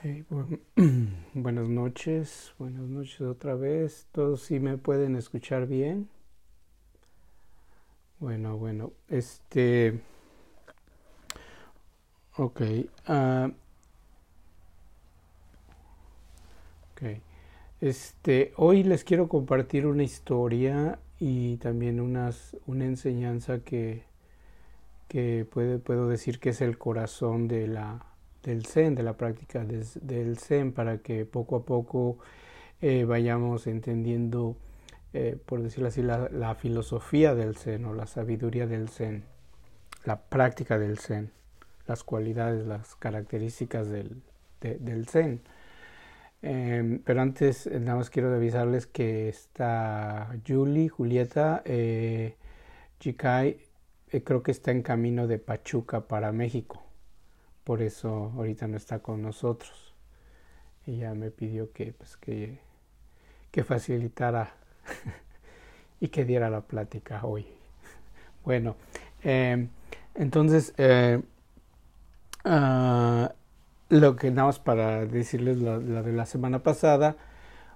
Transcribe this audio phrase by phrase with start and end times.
[1.34, 4.06] buenas noches, buenas noches otra vez.
[4.12, 6.08] ¿Todos sí me pueden escuchar bien?
[8.20, 9.98] Bueno, bueno, este...
[12.36, 12.60] Ok.
[13.08, 13.50] Uh,
[16.92, 17.20] ok.
[17.80, 24.04] Este, hoy les quiero compartir una historia y también unas, una enseñanza que,
[25.08, 28.07] que puede, puedo decir que es el corazón de la
[28.42, 32.18] del Zen, de la práctica del Zen, para que poco a poco
[32.80, 34.56] eh, vayamos entendiendo,
[35.12, 39.24] eh, por decirlo así, la, filosofía del Zen o la sabiduría del Zen,
[40.04, 41.32] la práctica del Zen,
[41.86, 44.22] las cualidades, las características del,
[44.60, 45.40] del Zen.
[46.40, 52.36] Em, pero antes, eh, nada más quiero avisarles que está Julie, Julieta, eh,
[53.00, 53.58] Chikai,
[54.24, 56.87] creo que está en camino de Pachuca para México
[57.68, 59.92] por eso ahorita no está con nosotros.
[60.86, 62.60] Ella me pidió que, pues, que,
[63.50, 64.54] que facilitara
[66.00, 67.44] y que diera la plática hoy.
[68.42, 68.76] Bueno,
[69.22, 69.68] em,
[70.14, 71.20] entonces, eh,
[72.46, 73.34] ah,
[73.90, 77.18] lo que nada más para decirles la, de la semana pasada,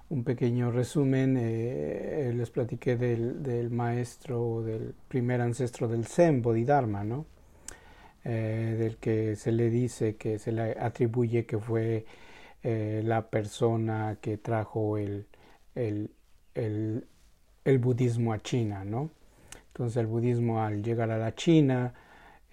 [0.09, 7.03] un pequeño resumen, eh, les platiqué del, del maestro, del primer ancestro del Zen, Bodhidharma,
[7.03, 7.27] ¿no?
[8.25, 12.05] Eh, del que se le dice que se le atribuye que fue
[12.63, 15.27] eh, la persona que trajo el,
[15.75, 16.09] el,
[16.55, 19.09] el, budismo a China, ¿no?
[19.67, 21.93] Entonces el budismo al llegar a la China,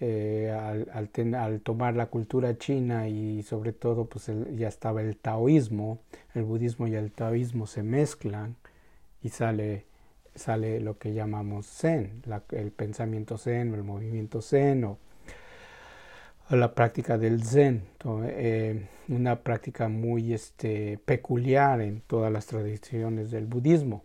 [0.01, 0.89] eh, al,
[1.35, 5.99] al, tomar la cultura china y sobre todo pues ya estaba el taoísmo,
[6.35, 8.57] el budismo y el taoísmo se mezclan
[9.23, 9.85] y sale,
[10.35, 14.97] sale lo que llamamos zen, el pensamiento zen o el movimiento zen o
[16.59, 17.83] la práctica del Zen,
[18.25, 24.03] eh, una práctica muy este, peculiar en todas las tradiciones del budismo.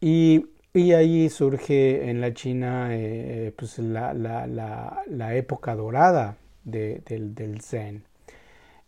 [0.00, 7.02] Y, y ahí surge en la China eh, pues la, la, la, época dorada de,
[7.06, 8.04] del, del, Zen.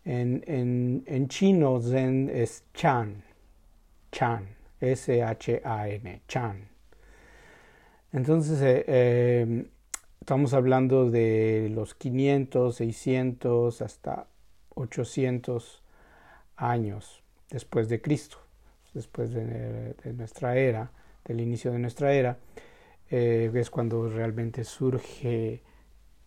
[0.05, 3.23] En, en, en, chino Zen es Chan,
[4.11, 4.47] Chan,
[4.79, 6.67] S-H-A-N, Chan.
[8.13, 9.65] Entonces, eh,
[10.27, 14.27] Estamos hablando de los 500, 600 hasta
[14.75, 15.81] 800
[16.57, 18.37] años después de Cristo,
[18.93, 20.91] después de, nuestra era,
[21.23, 22.39] del inicio de nuestra era,
[23.09, 25.61] eh, es cuando realmente surge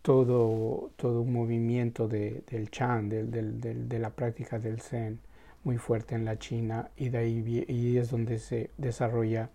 [0.00, 5.20] todo, todo un movimiento de, del Chan, de la práctica del Zen,
[5.62, 9.50] muy fuerte en la China, y de ahí es donde se desarrolla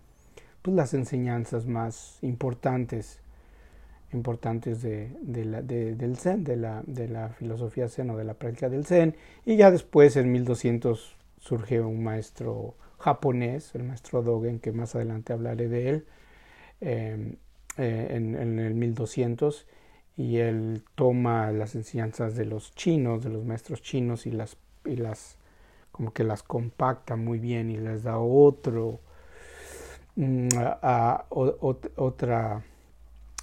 [0.62, 3.18] pues, las enseñanzas más importantes
[4.12, 5.10] importantes de,
[5.44, 9.16] la, del Zen, de la, de la filosofía Zen o de la práctica del Zen.
[9.44, 15.32] Y ya después, en 1200, surge un maestro japonés, el maestro Dogen, que más adelante
[15.32, 16.06] hablaré de él,
[16.80, 17.36] em,
[17.78, 19.66] eh, en, en, el 1200,
[20.16, 24.96] y él toma las enseñanzas de los chinos, de los maestros chinos, y las, y
[24.96, 25.36] las
[25.96, 29.00] como que las compacta muy bien y les da otro,
[30.16, 32.62] mm, a, otra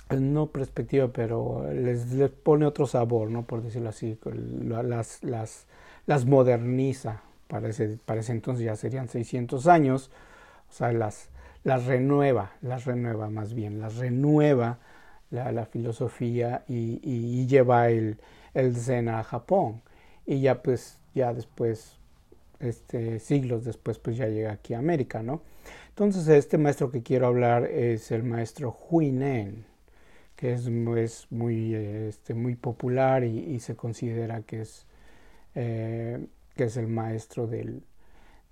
[0.10, 2.06] no perspectiva, pero les,
[2.44, 3.44] pone otro sabor, ¿no?
[3.44, 5.66] Por decirlo así, las, las,
[6.06, 8.00] las moderniza, para ese,
[8.30, 10.12] entonces ya serían 600 años,
[10.70, 11.30] o sea, las,
[11.64, 14.80] las renueva, las renueva más bien, las renueva
[15.32, 18.18] la, filosofía y, y, lleva el,
[18.54, 19.82] el Zen a Japón.
[20.26, 21.98] Y ya pues, ya después,
[22.60, 25.42] este, siglos después, pues ya llega aquí a América, ¿no?
[25.90, 29.66] Entonces, este maestro que quiero hablar es el maestro Huinen
[30.36, 30.70] que es,
[31.32, 34.86] muy, este, muy popular y, se considera que es,
[35.56, 37.84] eh, que es el maestro del,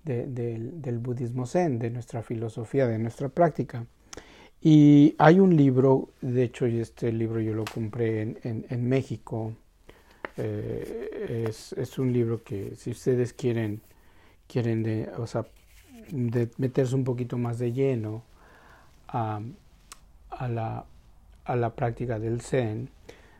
[0.04, 3.86] del, budismo zen, de nuestra filosofía, de nuestra práctica.
[4.60, 9.52] Y hay un libro, de hecho este libro yo lo compré en, en, México,
[10.36, 13.80] eh, es, es, un libro que si ustedes quieren,
[14.46, 15.44] quieren de, o sea,
[16.10, 18.22] de meterse un poquito más de lleno
[19.08, 19.40] a,
[20.30, 20.86] a la,
[21.44, 22.90] a la práctica del Zen,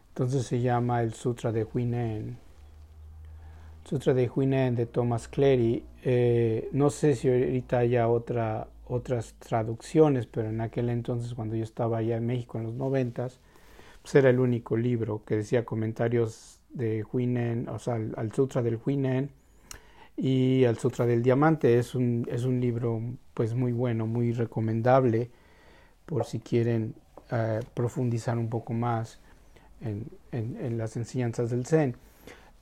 [0.08, 2.36] entonces se llama el Sutra de Huinen.
[3.84, 5.84] Sutra de Huinen de Thomas Clery.
[6.04, 11.64] Eh, no sé si ahorita haya otra, otras traducciones, pero en aquel entonces, cuando yo
[11.64, 13.40] estaba allá en México en los noventas,
[14.02, 18.78] pues era el único libro que decía comentarios de Huinen, o sea, al, Sutra del
[18.84, 19.30] Huinen
[20.16, 21.78] y al Sutra del Diamante.
[21.78, 23.00] Es un, es un libro
[23.34, 25.30] pues muy bueno, muy recomendable
[26.04, 26.94] por si quieren
[27.74, 29.18] profundizar un poco más
[29.80, 31.96] en, las enseñanzas del Zen.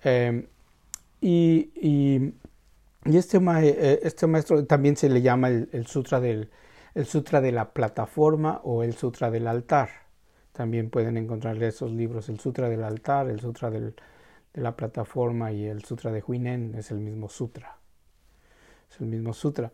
[0.03, 0.47] Em,
[1.21, 2.33] y,
[3.05, 6.51] este, eh, este, maestro también se le llama el, sutra del,
[6.95, 9.91] el Sutra de la Plataforma o el Sutra del Altar.
[10.53, 13.95] También pueden encontrar esos libros, el Sutra del Altar, el Sutra del,
[14.53, 17.77] de la Plataforma y el Sutra de Huinen es el mismo sutra.
[18.91, 19.73] Es el mismo sutra.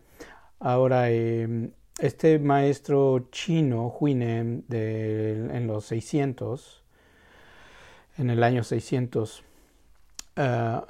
[0.59, 6.83] Ahora, em, este maestro chino, Huinen, de, en los 600,
[8.17, 9.43] en el año 600,
[10.35, 10.85] ah,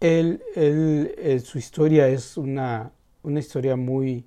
[0.00, 2.92] él, él, su historia es una,
[3.24, 4.26] historia muy,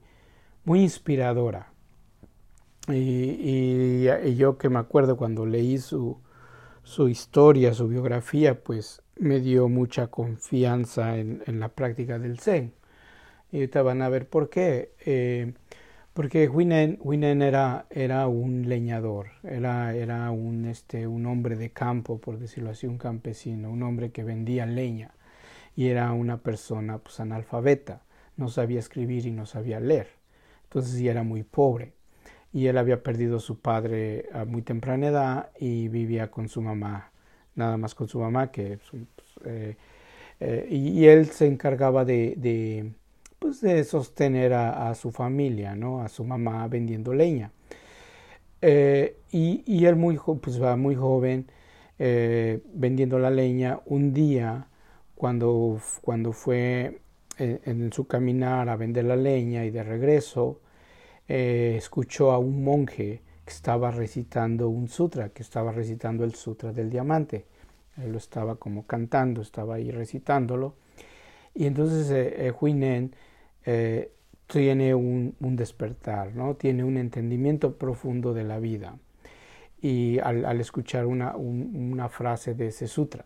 [0.63, 1.71] muy inspiradora.
[2.87, 4.03] Y,
[4.35, 6.19] yo que me acuerdo cuando leí su,
[6.83, 12.73] su historia, su biografía, pues me dio mucha confianza en, en la práctica del Zen.
[13.55, 14.91] Y ahorita van a ver por qué.
[15.05, 15.53] Eh,
[16.13, 22.37] porque Huinen, era, era un leñador, era, era un, este, un hombre de campo, por
[22.37, 25.11] decirlo así, un campesino, un hombre que vendía leña
[25.73, 28.01] y era una persona pues, analfabeta,
[28.35, 30.09] no sabía escribir y no sabía leer,
[30.65, 31.93] entonces ya era muy pobre
[32.51, 36.61] y él había perdido a su padre a muy temprana edad y vivía con su
[36.61, 37.11] mamá,
[37.55, 39.05] nada más con su mamá, que pues,
[39.45, 39.77] eh,
[40.41, 42.35] eh, y, él se encargaba de
[43.39, 46.01] pues de sostener a, su familia, ¿no?
[46.01, 47.51] A su mamá vendiendo leña.
[48.61, 51.47] Eh, y, y, él muy, pues, va muy joven
[51.99, 53.79] eh, vendiendo la leña.
[53.85, 54.67] Un día,
[55.15, 56.99] cuando, cuando fue
[57.37, 60.61] eh, en, su caminar a vender la leña y de regreso,
[61.27, 66.89] escuchó a un monje que estaba recitando un sutra, que estaba recitando el sutra del
[66.89, 67.45] diamante.
[67.97, 70.75] Él lo estaba como cantando, estaba ahí recitándolo.
[71.55, 73.15] Y entonces eh, Huinen
[73.65, 74.11] eh,
[74.47, 76.55] tiene un, despertar, ¿no?
[76.55, 78.97] tiene un entendimiento profundo de la vida.
[79.81, 83.25] Y al, escuchar una, una, frase de ese sutra.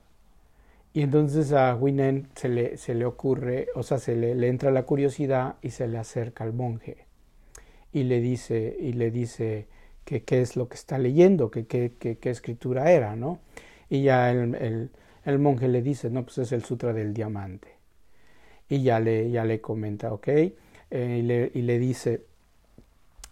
[0.94, 4.84] Y entonces a Huinen se le, se le ocurre, o sea, se le, entra la
[4.84, 7.06] curiosidad y se le acerca al monje.
[7.92, 9.68] Y le dice, y le dice
[10.06, 13.40] que qué es lo que está leyendo, que qué escritura era, ¿no?
[13.90, 14.92] Y ya el, el,
[15.26, 17.79] el monje le dice, no, pues es el sutra del diamante
[18.70, 20.28] y ya le, ya le comenta, ¿ok?
[20.28, 20.54] Eh,
[20.92, 22.24] y, le, y, le, dice,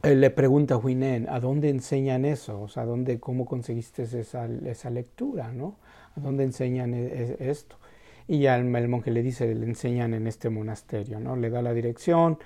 [0.02, 2.62] él le pregunta a Huinen, ¿a dónde enseñan eso?
[2.62, 5.78] O sea, ¿dónde, ¿cómo conseguiste esa, esa lectura, no?
[6.16, 7.78] ¿A dónde enseñan e, e, esto?
[8.28, 11.36] Y ya el, el, monje le dice, le enseñan en este monasterio, ¿no?
[11.36, 12.40] Le da la dirección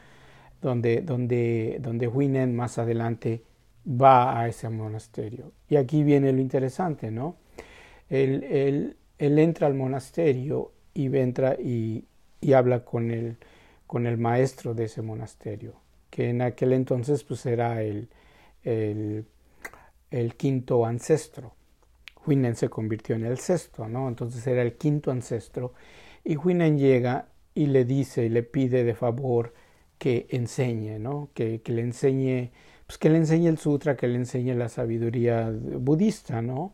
[0.61, 3.43] donde, donde, donde Huinen más adelante
[3.87, 5.53] va a ese monasterio.
[5.69, 7.37] Y aquí viene lo interesante, ¿no?
[8.09, 12.05] Él, él, él entra al monasterio y entra y,
[12.41, 13.37] y habla con el,
[13.87, 15.75] con el maestro de ese monasterio,
[16.09, 18.09] que en aquel entonces pues era el,
[18.63, 21.53] el, quinto ancestro.
[22.25, 24.07] Huinen se convirtió en el sexto, ¿no?
[24.07, 25.73] Entonces era el quinto ancestro.
[26.23, 29.53] Y Huinen llega y le dice y le pide de favor
[29.97, 31.29] que enseñe, ¿no?
[31.33, 32.51] Que, que le enseñe,
[32.87, 36.73] pues que le enseñe el sutra, que le enseñe la sabiduría budista, ¿no?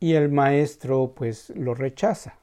[0.00, 2.38] Y el maestro pues lo rechaza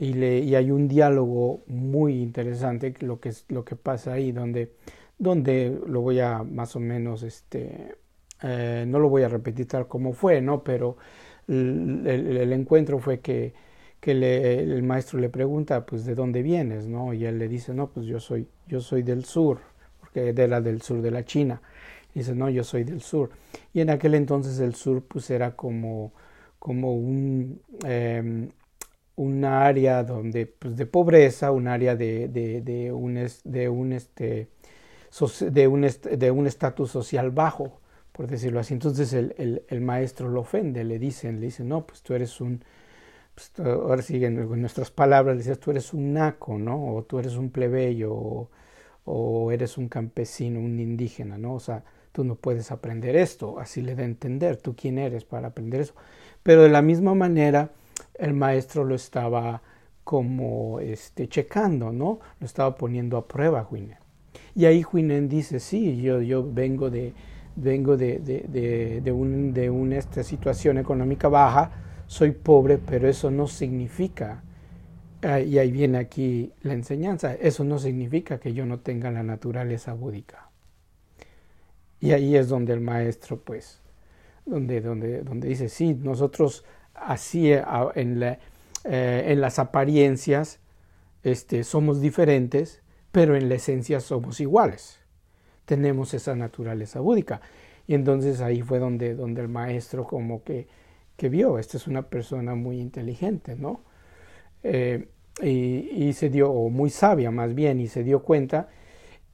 [0.00, 4.72] y, le, y hay un diálogo muy interesante lo que, lo que pasa ahí, donde,
[5.18, 7.96] donde lo voy a más o menos, este,
[8.42, 10.64] eh, no lo voy a repetir tal como fue, ¿no?
[10.64, 10.96] pero
[11.46, 13.52] el, encuentro fue que,
[14.00, 16.86] que le, el maestro le pregunta, pues, ¿de dónde vienes?
[16.86, 17.12] ¿no?
[17.12, 19.60] Y él le dice, no, pues yo soy, yo soy del sur,
[20.00, 21.60] porque era del sur de la China.
[22.14, 23.32] Y dice, no, yo soy del sur.
[23.74, 26.14] Y en aquel entonces el sur, pues, era como,
[26.58, 27.60] como un...
[27.84, 28.48] Eh,
[29.20, 34.48] un área donde, pues, de pobreza, un área de, de, un, de un, este,
[35.50, 37.80] de un, de un estatus social bajo,
[38.12, 38.72] por decirlo así.
[38.72, 42.64] Entonces el, el, maestro lo ofende, le dicen, le dicen, no, pues tú eres un,
[43.34, 46.94] pues, ahora siguen en nuestras palabras, le tú eres un naco, ¿no?
[46.94, 48.50] O tú eres un plebeyo, o,
[49.04, 51.54] o, eres un campesino, un indígena, ¿no?
[51.54, 55.24] O sea, tú no puedes aprender esto, así le da a entender, tú quién eres
[55.24, 55.94] para aprender eso.
[56.42, 57.70] Pero de la misma manera,
[58.20, 59.62] el maestro lo estaba
[60.04, 62.20] como este, checando, ¿no?
[62.38, 63.98] Lo estaba poniendo a prueba Huinen.
[64.54, 67.14] Y ahí Huinen dice, sí, yo, yo vengo de,
[67.56, 71.70] vengo de, de, de, de una situación económica baja,
[72.06, 74.42] soy pobre, pero eso no significa,
[75.22, 79.22] ah, y ahí viene aquí la enseñanza, eso no significa que yo no tenga la
[79.22, 80.50] naturaleza búdica.
[82.00, 83.80] Y ahí es donde el maestro, pues,
[84.44, 88.38] donde, donde, donde dice, sí, nosotros así eh, en, eh,
[88.84, 90.60] en las apariencias
[91.22, 92.82] este, somos diferentes,
[93.12, 95.00] pero en la esencia somos iguales.
[95.64, 97.40] Tenemos esa naturaleza búdica.
[97.86, 100.68] Y entonces ahí fue donde, donde el maestro como que,
[101.16, 103.82] que vio, esta es una persona muy inteligente, ¿no?
[104.62, 105.08] eh,
[105.42, 108.68] y, se dio, o muy sabia más bien, y se dio cuenta,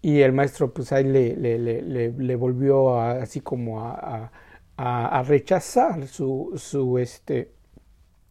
[0.02, 4.32] y el maestro pues ahí le, le, le, volvió así como a, a,
[4.76, 7.52] rechazar su, su, este,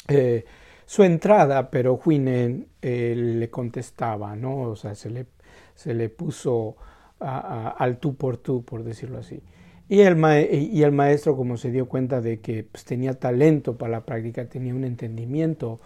[0.08, 0.46] eh,
[0.86, 4.62] su entrada, pero Huinen eh, le contestaba, ¿no?
[4.62, 5.25] O sea, se le,
[5.74, 6.75] se le puso
[7.20, 9.42] al tú por tú, por decirlo así.
[9.88, 10.18] Y el,
[10.52, 14.48] y el maestro, como se dio cuenta de que pues, tenía talento para la práctica,
[14.48, 15.80] tenía un entendimiento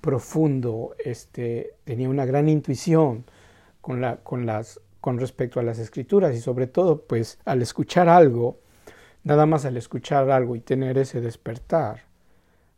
[0.00, 3.24] profundo, este, tenía una gran intuición
[3.80, 8.08] con, la, con, las, con respecto a las escrituras y sobre todo, pues al escuchar
[8.08, 8.58] algo,
[9.24, 12.02] nada más al escuchar algo y tener ese despertar,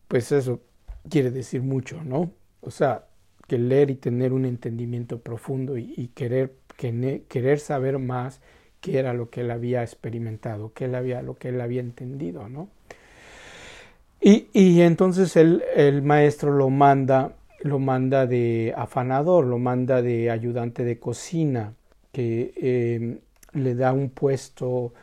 [0.08, 0.60] pues eso
[1.08, 2.30] quiere decir mucho, ¿no?
[2.60, 3.06] O sea,
[3.46, 8.40] que leer y tener un entendimiento profundo y, querer, querer saber más
[8.80, 12.48] qué era lo que él había experimentado, qué él había, lo que él había entendido,
[12.48, 12.68] ¿no?
[14.20, 20.30] Y, y entonces el, el, maestro lo manda, lo manda de afanador, lo manda de
[20.30, 21.74] ayudante de cocina,
[22.12, 23.18] que eh,
[23.52, 24.94] le da un puesto,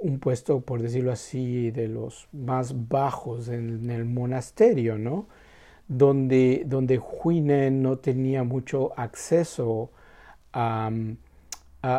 [0.00, 5.28] un puesto, por decirlo así, de los más bajos en, el monasterio, ¿no?
[5.88, 9.90] Donde, donde Huinen no tenía mucho acceso
[10.52, 10.90] a,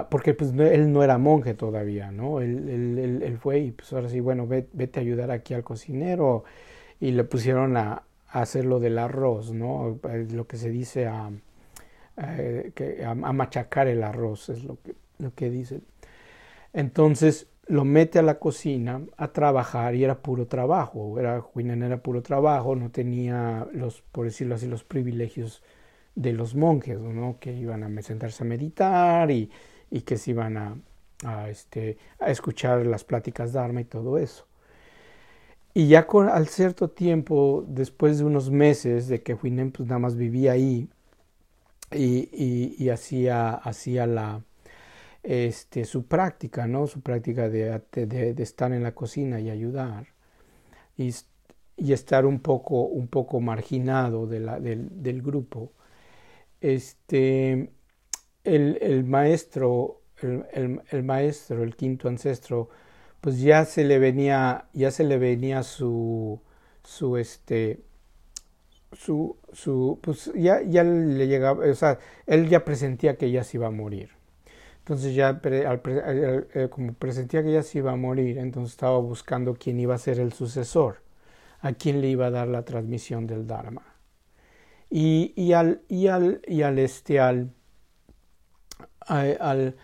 [0.10, 2.42] porque pues él no era monje todavía, ¿no?
[2.42, 6.44] Él, fue y pues ahora sí, bueno, vete, a ayudar aquí al cocinero
[7.00, 10.00] y le pusieron a, hacer lo del arroz, ¿no?
[10.10, 11.30] Eh, lo que se dice a,
[12.76, 15.84] que, a, machacar el arroz, es lo que, lo que dicen.
[16.74, 22.22] Entonces lo mete a la cocina a trabajar y era puro trabajo, era, era puro
[22.22, 25.64] trabajo, no tenía los, por decirlo así, los privilegios
[26.16, 27.38] de los monjes, ¿no?
[27.40, 29.50] Que iban a sentarse a meditar y
[29.92, 34.48] y que se iban a, este, a escuchar las pláticas Dharma y todo eso.
[35.74, 40.00] Y ya con, al cierto tiempo, después de unos meses de que Huinen pues nada
[40.00, 40.90] más vivía ahí
[41.92, 44.42] y, y, hacía, hacía la,
[45.24, 46.88] este, su práctica, ¿no?
[46.88, 50.08] Su práctica de, de, estar en la cocina y ayudar
[50.98, 51.14] y,
[51.78, 54.50] y estar un poco, un poco marginado del,
[55.02, 55.74] del grupo.
[56.62, 57.72] Este,
[58.44, 62.70] el, el maestro, el, el, maestro, el quinto ancestro,
[63.22, 66.42] pues ya se le venía, ya se le venía su,
[66.84, 67.84] su este,
[68.94, 73.58] su, su, pues ya, ya le llegaba, o sea, él ya presentía que ya se
[73.58, 74.21] iba a morir.
[74.82, 79.80] Entonces ya eh, como presentía que ya se iba a morir, entonces estaba buscando quién
[79.80, 81.04] iba a ser el sucesor,
[81.62, 83.84] a quién le iba a dar la transmisión del Dharma.
[84.90, 87.54] Y, y al, y al, y al este, al,
[89.08, 89.76] al,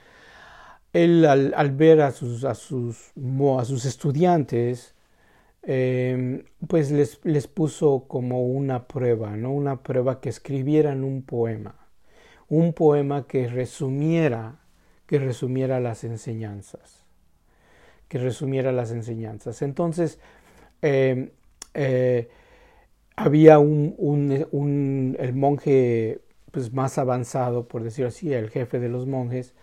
[0.93, 3.11] él al, ver a sus, a sus,
[3.59, 4.95] a sus estudiantes,
[5.61, 9.51] em, pues les, les, puso como una prueba, ¿no?
[9.53, 11.75] Una prueba que escribieran un poema,
[12.49, 14.59] un poema que resumiera,
[15.07, 17.05] que resumiera las enseñanzas,
[18.07, 19.61] que resumiera las enseñanzas.
[19.61, 20.19] Entonces,
[20.81, 21.31] em,
[21.73, 22.29] eh,
[23.15, 26.21] había un, el monje
[26.51, 29.55] pues, más avanzado, por decirlo así, el jefe de los monjes,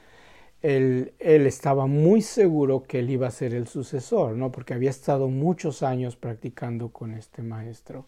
[0.63, 4.51] él, él, estaba muy seguro que él iba a ser el sucesor, ¿no?
[4.51, 8.07] Porque había estado muchos años practicando con este maestro.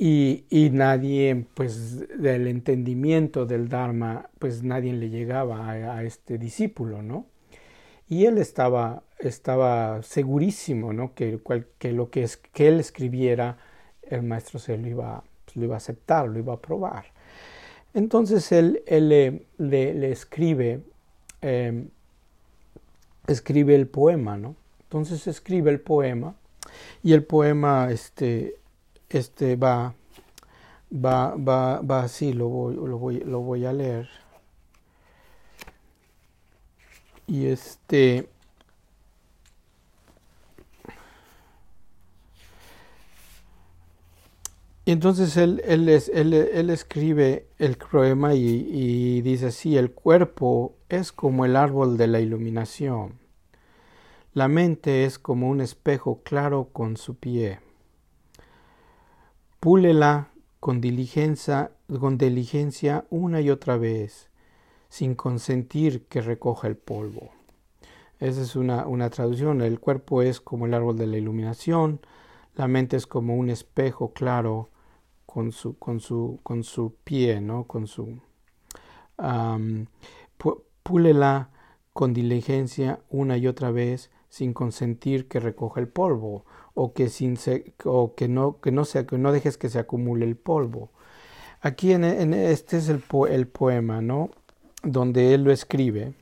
[0.00, 7.26] Y, nadie, pues, del entendimiento del Dharma, pues nadie le llegaba a, este discípulo, ¿no?
[8.08, 11.14] Y él estaba, estaba segurísimo, ¿no?
[11.14, 11.40] Que,
[11.78, 13.58] que lo que, es, que él escribiera,
[14.02, 17.06] el maestro se lo iba, pues, lo iba a aceptar, lo iba a aprobar.
[17.94, 20.80] Entonces él, le, escribe,
[21.40, 21.88] em,
[23.26, 24.54] escribe el poema, ¿no?
[24.82, 26.36] Entonces escribe el poema
[27.02, 28.56] y el poema este,
[29.10, 29.94] este va,
[30.92, 34.08] va, va, va así, lo voy, lo voy, lo voy a leer.
[37.26, 38.28] Y este
[44.88, 45.86] Y entonces él, él,
[46.32, 52.06] él, escribe el poema y, y, dice así, el cuerpo es como el árbol de
[52.06, 53.18] la iluminación,
[54.32, 57.60] la mente es como un espejo claro con su pie.
[59.60, 60.28] Púlela
[60.60, 64.30] con diligencia, con diligencia una y otra vez,
[64.88, 67.30] sin consentir que recoja el polvo.
[68.20, 69.60] Esa es una, una traducción.
[69.60, 72.00] El cuerpo es como el árbol de la iluminación,
[72.54, 74.68] la mente es como un espejo claro
[75.26, 77.64] con su, con su, con su pie, ¿no?
[77.64, 78.20] Con su...
[80.82, 81.50] púlela
[81.92, 86.44] con diligencia una y otra vez sin consentir que recoja el polvo
[86.74, 87.38] o que sin
[87.84, 90.90] o que no que no sea que no dejes que se acumule el polvo
[91.60, 92.04] aquí en,
[92.34, 94.30] este es el, poema, ¿no?
[94.82, 96.14] Donde él lo escribe.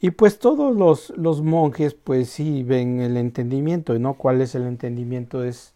[0.00, 4.14] Y pues todos los, los, monjes, pues sí, ven el entendimiento, ¿no?
[4.14, 5.42] ¿Cuál es el entendimiento?
[5.44, 5.74] Es,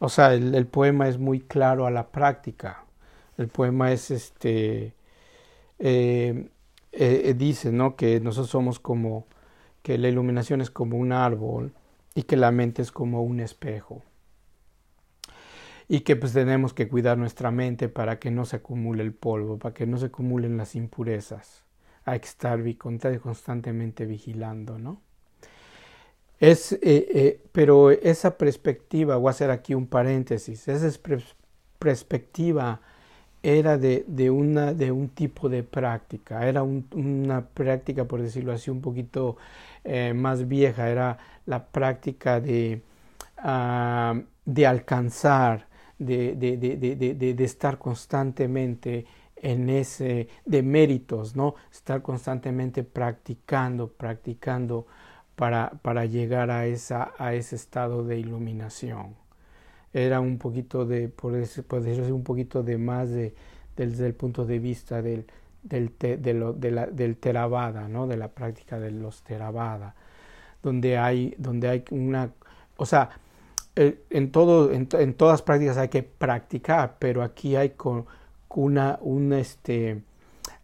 [0.00, 2.84] o sea, el, poema es muy claro a la práctica.
[3.38, 4.94] El poema es este,
[5.78, 6.48] eh,
[6.92, 7.96] eh, dice, ¿no?
[7.96, 9.26] Que nosotros somos como,
[9.84, 11.74] que la iluminación es como un árbol
[12.14, 14.02] y que la mente es como un espejo
[15.88, 19.58] y que pues tenemos que cuidar nuestra mente para que no se acumule el polvo,
[19.58, 21.64] para que no se acumulen las impurezas.
[22.06, 22.58] Hay que estar
[23.20, 25.02] constantemente vigilando, ¿no?
[26.40, 30.98] Es, eh, eh, pero esa perspectiva, voy a hacer aquí un paréntesis, esa
[31.78, 32.80] perspectiva
[33.44, 38.70] era de, de, una, de un tipo de práctica, era una práctica, por decirlo así,
[38.70, 39.36] un poquito
[39.84, 42.80] eh, más vieja, era la práctica de,
[43.38, 49.04] ah, de alcanzar, de, de, de, de, estar constantemente
[49.36, 51.54] en ese, de méritos, ¿no?
[51.70, 54.86] Estar constantemente practicando, practicando
[55.36, 59.14] para, para llegar a, esa, a ese estado de iluminación.
[59.94, 63.34] Era un poquito de, por decirlo un poquito de más de,
[63.76, 65.26] desde el punto de vista del,
[65.62, 68.06] del, de lo, de la, del Theravada, ¿no?
[68.06, 69.94] de la práctica de los Theravada,
[70.62, 72.32] donde hay, donde hay una,
[72.76, 73.10] o sea,
[73.76, 78.06] eh, en, todo, en, todas prácticas hay que practicar, pero aquí hay con,
[78.48, 80.02] una, un, este,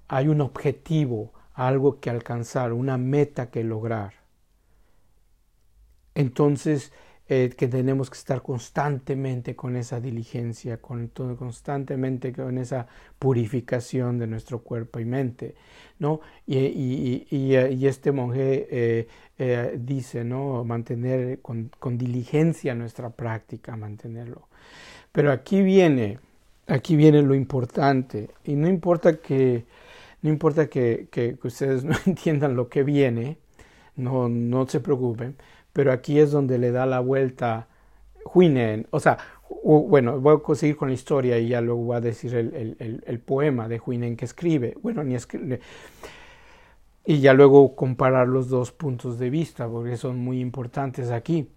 [0.09, 4.15] hay un objetivo, algo que alcanzar, una meta que lograr.
[6.15, 6.93] Entonces,
[7.33, 11.07] eh, que tenemos que estar constantemente con esa diligencia, con,
[11.39, 12.89] constantemente con esa
[13.21, 15.55] purificación de nuestro cuerpo y mente,
[16.01, 16.23] ¿no?
[16.45, 19.07] Y, y, este monje eh,
[19.39, 20.65] eh, dice, ¿no?
[20.65, 24.49] Mantener con, diligencia nuestra práctica, mantenerlo.
[25.13, 26.19] Pero aquí viene,
[26.67, 29.67] aquí viene lo importante, y no importa que,
[30.23, 33.39] no importa que ustedes no entiendan lo que viene,
[33.95, 35.37] no, no se preocupen,
[35.73, 37.69] pero aquí es donde le da la vuelta
[38.35, 39.19] Huinen, o sea,
[39.65, 43.03] bueno, voy a seguir con la historia y ya luego voy a decir el, el,
[43.05, 45.61] el, poema de Huinen que escribe, bueno, ni escribe,
[47.05, 51.51] y ya luego comparar los dos puntos de vista, porque son muy importantes aquí.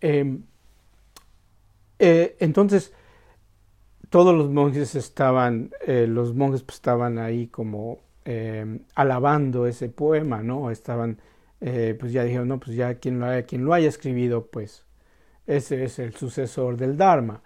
[0.00, 0.42] Em,
[1.98, 2.92] eh, entonces,
[4.10, 10.42] todos los monjes estaban, eh, los monjes pues, estaban ahí como em, alabando ese poema,
[10.42, 10.70] ¿no?
[10.70, 11.18] Estaban
[11.60, 14.84] eh, pues ya dijeron, no, pues ya quien lo, haya, quien lo haya escribido, pues
[15.46, 17.42] ese es el sucesor del Dharma.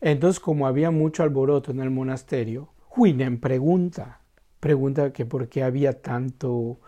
[0.00, 4.20] Entonces, como había mucho alboroto en el monasterio, Huinen pregunta,
[4.60, 6.78] pregunta que por qué había tanto,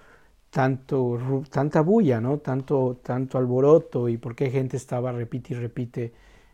[0.50, 2.38] tanto, tanta bulla, ¿no?
[2.38, 6.12] Tanto, tanto alboroto y por qué gente estaba repite y repite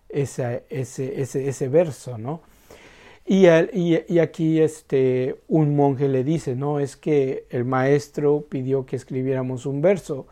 [0.08, 2.42] ese, ese, ese, ese verso, ¿no?
[3.24, 3.46] Y,
[4.18, 9.80] aquí este, un monje le dice, no, es que el maestro pidió que escribiéramos un
[9.80, 10.26] verso.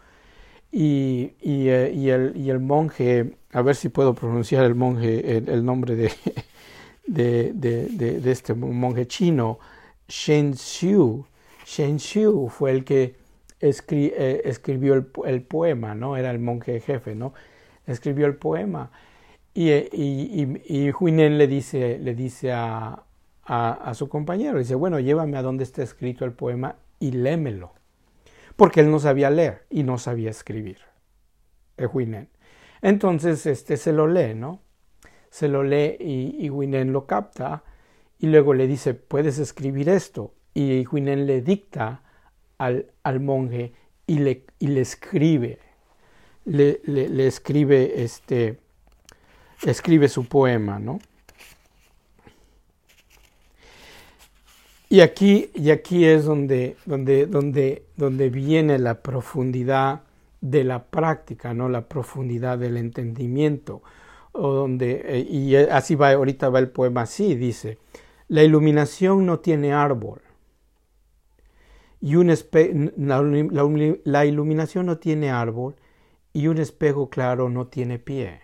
[0.72, 5.94] Y, eh, el, monje, a ver si puedo pronunciar el monje, el, nombre
[7.06, 9.58] de, este monje chino,
[10.08, 11.26] Shen Xiu.
[11.64, 13.14] Shen Xiu fue el que
[13.60, 16.16] eh, escribió el, poema, ¿no?
[16.16, 17.34] Era el monje jefe, ¿no?
[17.86, 18.90] Escribió el poema.
[19.52, 23.04] Y, y, y, le dice, le dice a,
[23.94, 27.72] su compañero, dice, bueno, llévame a donde está escrito el poema y lémelo.
[28.56, 30.78] Porque él no sabía leer y no sabía escribir.
[31.92, 32.28] Huinen.
[32.82, 34.60] Entonces, este se lo lee, ¿no?
[35.30, 37.64] Se lo lee y, y Huinen lo capta
[38.18, 40.34] y luego le dice, puedes escribir esto.
[40.54, 42.02] Y Huinen le dicta
[42.58, 43.72] al, monje
[44.06, 45.58] y le, escribe,
[46.44, 48.58] le, le escribe este,
[49.64, 51.00] escribe su poema, ¿no?
[54.88, 60.02] Y aquí, y aquí es donde, donde, donde, donde viene la profundidad
[60.40, 61.68] de la práctica, ¿no?
[61.68, 63.82] La profundidad del entendimiento.
[64.32, 67.78] O donde, eh, y así va, ahorita va el poema así, dice,
[68.26, 70.22] la iluminación no tiene árbol.
[72.00, 72.28] Y un
[72.96, 73.22] la,
[74.04, 75.76] la iluminación no tiene árbol
[76.32, 78.40] y un espejo claro no tiene pie.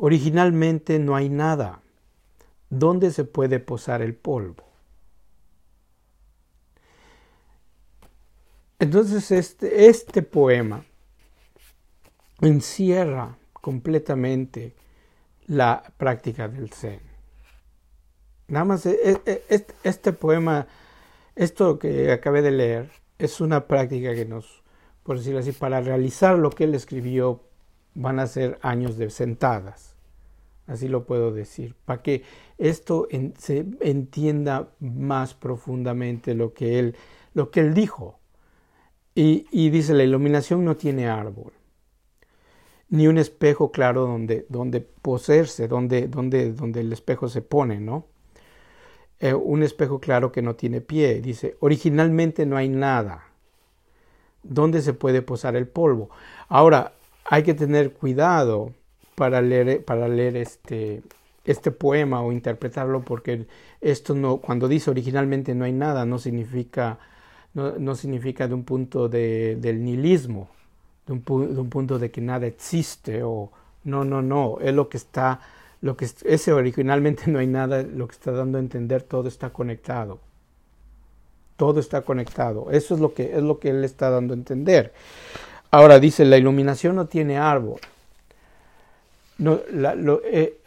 [0.00, 1.82] Originalmente no hay nada.
[2.70, 4.62] ¿Dónde se puede posar el polvo?
[8.78, 10.84] Entonces este, este poema
[12.40, 14.76] encierra completamente
[15.48, 17.00] la práctica del Zen.
[18.46, 20.68] Nada más e, e, e, este, poema,
[21.34, 24.62] esto que acabé de leer, es una práctica que nos,
[25.02, 27.47] por decirlo así, para realizar lo que él escribió
[27.98, 29.98] van a ser años de sentadas
[30.68, 32.22] así lo puedo decir, para que
[32.58, 33.08] esto
[33.38, 36.94] se entienda más profundamente lo que él,
[37.34, 38.18] lo que él dijo.
[39.14, 41.52] Y, y, dice, la iluminación no tiene árbol,
[42.90, 44.86] ni un espejo claro donde, donde
[45.68, 48.06] donde, donde, donde el espejo se pone, ¿no?
[49.18, 51.20] Eh, un espejo claro que no tiene pie.
[51.20, 53.24] Dice, originalmente no hay nada.
[54.44, 56.10] ¿Dónde se puede posar el polvo?
[56.48, 56.92] Ahora,
[57.28, 58.72] hay que tener cuidado
[59.14, 61.02] para leer, para leer este,
[61.44, 63.46] este poema o interpretarlo porque
[63.80, 66.98] esto no, cuando dice originalmente no hay nada, no significa,
[67.54, 70.48] no, significa de un punto de, del nihilismo,
[71.06, 73.50] de un, de un punto de que nada existe o
[73.84, 75.40] no, no, no, es lo que está
[75.80, 79.50] lo que ese originalmente no hay nada, lo que está dando a entender todo está
[79.50, 80.18] conectado.
[81.56, 82.70] Todo está conectado.
[82.70, 84.92] Eso es lo que es lo que él está dando a entender.
[85.70, 87.80] Ahora dice, la iluminación no tiene árbol.
[89.38, 90.58] No, la, lo, eh,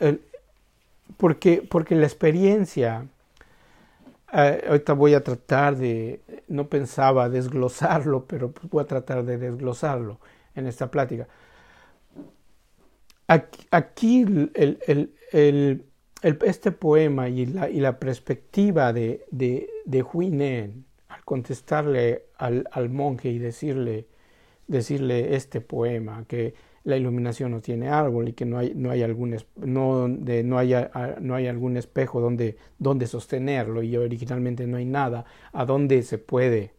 [1.17, 3.05] porque, porque la experiencia,
[4.33, 10.19] eh, ahorita voy a tratar de, no pensaba desglosarlo, pero voy a tratar de desglosarlo
[10.55, 11.27] en esta plática.
[13.27, 15.85] Aquí, el,
[16.21, 23.29] este poema y la, y la perspectiva de, de, de al contestarle al, al, monje
[23.29, 24.07] y decirle,
[24.71, 26.53] decirle este poema, que
[26.83, 30.57] la iluminación no tiene árbol y que no hay, no hay, algún, no, de, no
[30.57, 36.01] haya, no hay algún espejo donde, donde sostenerlo y originalmente no hay nada a donde
[36.03, 36.73] se puede,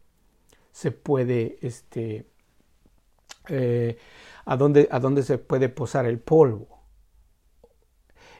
[0.72, 2.26] se puede este,
[3.48, 3.98] eh,
[4.44, 6.82] a dónde, a dónde se puede posar el polvo.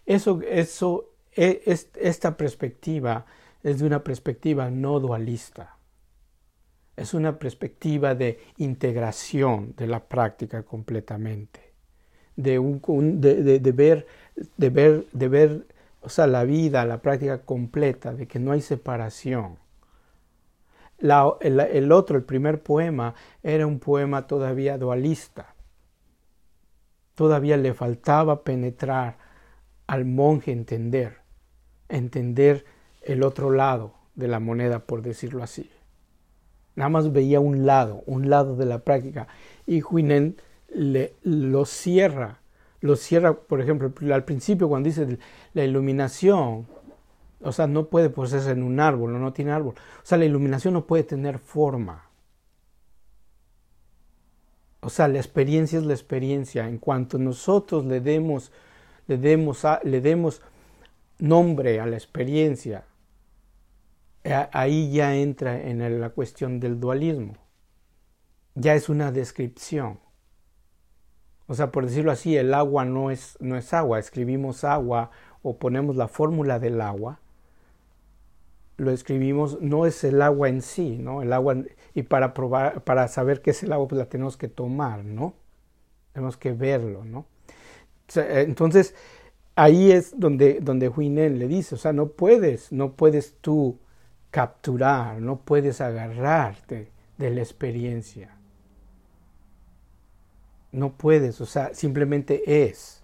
[0.07, 1.63] Eso, eso, e,
[2.01, 3.27] esta perspectiva
[3.63, 5.77] es de una perspectiva no dualista.
[6.97, 11.73] Es una perspectiva de integración de la práctica completamente.
[12.37, 14.07] De, un, de, de, ver,
[14.57, 15.67] de, ver, de ver
[16.01, 19.59] o sea, la vida, la práctica completa, de que no hay separación.
[20.99, 25.53] La, el, el, otro, el primer poema, era un poema todavía dualista
[27.15, 29.19] todavía le faltaba penetrar
[29.87, 31.19] al monje entender,
[31.89, 32.65] entender
[33.03, 35.71] el otro lado de la moneda, por decirlo así.
[36.75, 39.29] Nada más veía un lado, un lado de la práctica.
[39.67, 40.37] Y Huinen
[40.75, 42.41] lo cierra,
[42.81, 45.19] lo cierra, por ejemplo, al principio cuando dice
[45.55, 46.67] la iluminación,
[47.43, 49.75] o sea, no puede poseerse en un árbol, no tiene árbol.
[49.77, 52.07] O sea, la iluminación no puede tener forma.
[54.81, 56.69] O sea, la experiencia es la experiencia.
[56.69, 58.51] En cuanto nosotros le demos,
[59.07, 60.41] le demos, le demos
[61.19, 62.85] nombre a la experiencia,
[64.25, 67.35] ahí ya entra en la cuestión del dualismo.
[68.55, 69.99] Ya es una descripción.
[71.47, 73.99] O sea, por decirlo así, el agua no es, no es agua.
[73.99, 75.11] Escribimos agua
[75.43, 77.21] o ponemos la fórmula del agua
[78.83, 81.23] lo escribimos, no es el agua en sí, ¿no?
[81.23, 81.57] El agua,
[81.95, 85.35] y para probar, para saber qué es el agua, pues la tenemos que tomar, ¿no?
[86.13, 87.27] Tenemos que verlo, ¿no?
[88.17, 88.95] Eh, entonces,
[89.55, 93.79] ahí es donde, donde le dice, o sea, no puedes, no puedes tú
[94.33, 98.31] capturar, no puedes agarrarte de la experiencia.
[100.73, 103.03] No puedes, o sea, simplemente es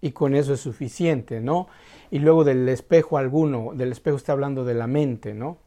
[0.00, 1.66] y con eso es suficiente, ¿no?
[2.12, 5.58] Y luego del espejo alguno, del espejo está hablando de la mente, ¿no?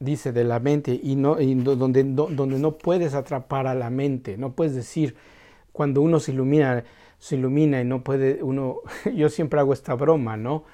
[0.00, 4.52] Dice de la mente y, no, donde, donde no puedes atrapar a la mente, no
[4.52, 5.14] puedes decir,
[5.72, 6.82] cuando uno se ilumina,
[7.18, 8.78] se ilumina y no puede, uno,
[9.14, 10.64] yo siempre hago esta broma, ¿no?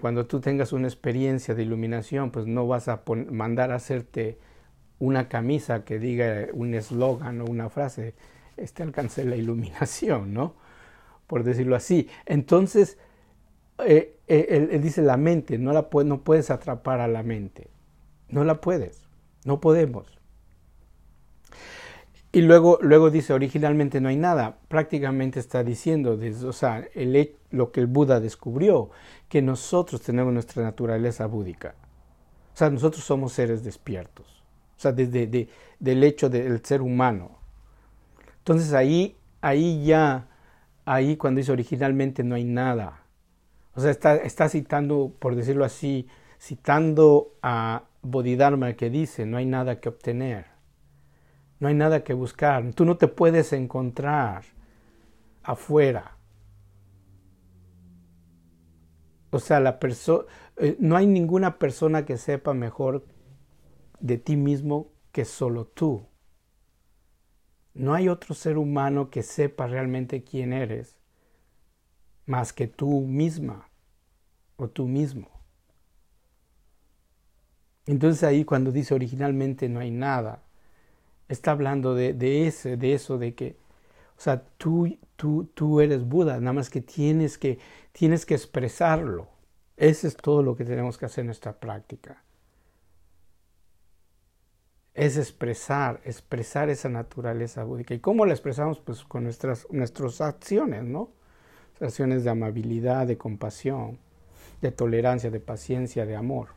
[0.00, 4.38] Cuando tú tengas una experiencia de iluminación, pues no vas a mandar a hacerte
[4.98, 8.14] una camisa que diga un eslogan o una frase,
[8.56, 10.54] este alcance la iluminación, ¿no?
[11.30, 12.08] por decirlo así.
[12.26, 12.98] Entonces,
[13.86, 17.70] eh, eh, él, dice la mente, no, la no puedes atrapar a la mente,
[18.28, 19.08] no la puedes,
[19.44, 20.19] no podemos.
[22.32, 27.72] Y luego, luego dice, originalmente no hay nada, prácticamente está diciendo, o sea, el, lo
[27.72, 28.90] que el Buda descubrió,
[29.28, 31.74] que nosotros tenemos nuestra naturaleza búdica.
[32.54, 34.44] O sea, nosotros somos seres despiertos.
[34.76, 37.38] O sea, desde de, del hecho del ser humano.
[38.38, 40.28] Entonces ahí, ahí ya
[40.84, 43.04] ahí cuando dice originalmente no hay nada.
[43.74, 46.08] O sea, está, está citando, por decirlo así,
[46.40, 50.46] citando a Bodhidharma que dice, no hay nada que obtener,
[51.60, 54.44] no hay nada que buscar, tú no te puedes encontrar
[55.42, 56.16] afuera.
[59.30, 60.24] O sea, la persona,
[60.56, 63.06] eh, no hay ninguna persona que sepa mejor
[64.00, 66.06] de ti mismo que solo tú.
[67.74, 70.98] No hay otro ser humano que sepa realmente quién eres
[72.26, 73.68] más que tú misma
[74.56, 75.28] o tú mismo.
[77.86, 80.42] Entonces ahí cuando dice originalmente no hay nada,
[81.30, 83.56] está hablando de, ese, de eso, de que,
[84.18, 87.58] o sea, tú, tú, tú eres Buda, nada más que tienes que,
[87.92, 89.28] tienes que expresarlo.
[89.76, 92.22] Ese es todo lo que tenemos que hacer en nuestra práctica.
[94.92, 97.94] Es expresar, expresar esa naturaleza búdica.
[97.94, 98.80] ¿Y cómo la expresamos?
[98.80, 101.10] Pues con nuestras, nuestras acciones, ¿no?
[101.80, 103.98] Acciones de amabilidad, de compasión,
[104.60, 106.48] de tolerancia, de paciencia, de amor.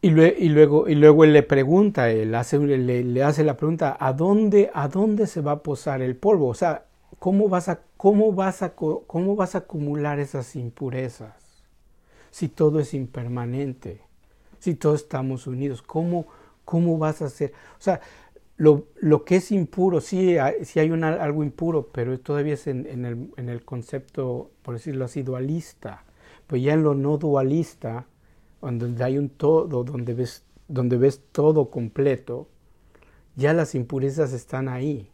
[0.00, 4.12] Y, luego, y luego él le pregunta, él hace, le, le, hace la pregunta, ¿a
[4.12, 6.46] dónde, ¿a dónde se va a posar el polvo?
[6.48, 6.84] O sea,
[7.18, 11.64] ¿cómo vas a, cómo vas a, cómo vas a acumular esas impurezas?
[12.30, 14.02] Si todo es impermanente,
[14.60, 16.26] si todos estamos unidos, ¿cómo,
[16.64, 17.52] cómo vas a hacer?
[17.78, 18.00] O sea,
[18.56, 22.86] lo, lo que es impuro, sí, sí hay una, algo impuro, pero todavía es en,
[22.86, 26.04] en, el, en el concepto, por decirlo así, dualista.
[26.46, 28.06] Pues ya en lo no dualista,
[28.60, 32.48] donde hay un todo, donde ves, donde ves todo completo,
[33.36, 35.10] ya las impurezas están ahí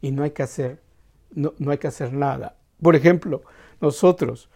[0.00, 0.80] y no hay que hacer,
[1.30, 2.56] no, no hay que hacer nada.
[2.80, 3.42] Por ejemplo,
[3.80, 4.50] nosotros,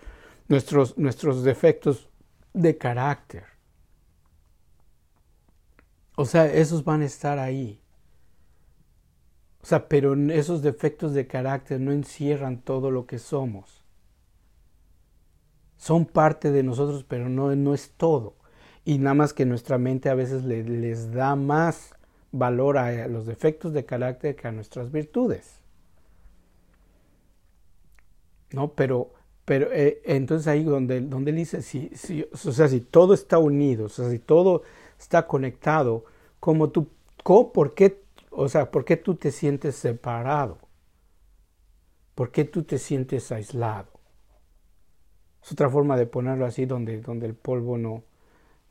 [0.49, 2.09] nuestros, nuestros defectos
[2.53, 3.45] de carácter,
[6.17, 7.81] o sea, esos van a estar ahí.
[9.63, 13.80] O sea, pero esos defectos de carácter no encierran todo lo que somos
[15.81, 18.35] son parte de nosotros, pero no, no es todo.
[18.85, 21.95] Y nada más que nuestra mente a veces les da más
[22.33, 25.63] valor a los defectos de carácter que a nuestras virtudes.
[28.53, 28.75] ¿No?
[28.75, 29.15] Pero,
[29.47, 33.39] pero eh, entonces ahí donde, donde él dice, si, si, o sea, si todo está
[33.39, 34.63] unido, o sea, si todo
[34.99, 36.05] está conectado,
[36.41, 36.89] como tú,
[37.25, 40.59] ¿por qué, o sea, ¿por qué tú te sientes separado?
[42.15, 43.90] ¿Por qué tú te sientes aislado?
[45.43, 48.05] Es otra forma de ponerlo así donde, donde el polvo no,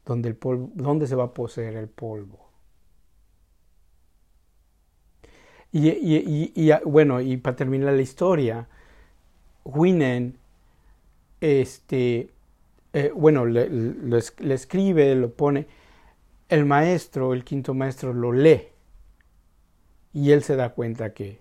[0.06, 2.50] donde el polvo, donde se va a poseer el polvo.
[5.72, 8.68] Y, y, bueno, y para terminar la historia,
[9.66, 10.38] Winen,
[11.42, 12.32] este,
[12.94, 15.68] eh, bueno, le, le, escribe, lo pone,
[16.50, 18.70] el maestro, el quinto maestro, lo lee
[20.14, 21.40] y él se da cuenta que,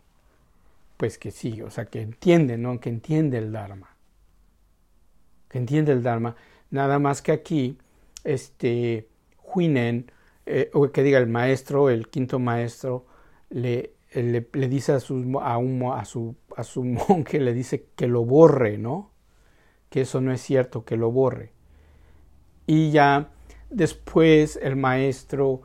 [0.98, 2.80] pues que sí, o sea, que entiende, ¿no?
[2.80, 3.97] Que entiende el Dharma
[5.48, 6.36] que entiende el Dharma,
[6.70, 7.78] nada más que aquí,
[8.24, 9.08] este,
[9.54, 10.10] Huinen,
[10.46, 13.06] eh, o que diga el maestro, el quinto maestro,
[13.50, 18.06] le, le, dice a, su, a, un, a, su, a su monje, le dice que
[18.06, 19.10] lo borre, ¿no?
[19.90, 21.52] Que eso no es cierto, que lo borre.
[22.66, 23.30] Y ya
[23.70, 25.62] después el maestro